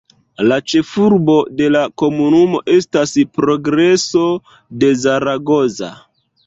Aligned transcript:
La 0.51 0.55
ĉefurbo 0.71 1.35
de 1.59 1.67
la 1.75 1.83
komunumo 2.03 2.63
estas 2.79 3.15
Progreso 3.37 4.27
de 4.83 4.93
Zaragoza. 5.07 5.97